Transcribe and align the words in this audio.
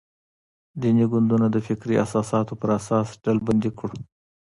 دیني 0.81 1.05
ګوندونه 1.11 1.47
د 1.51 1.57
فکري 1.67 1.95
اساساتو 2.05 2.53
پر 2.61 2.69
اساس 2.79 3.07
ډلبندي 3.23 3.71
کړو. 3.79 3.95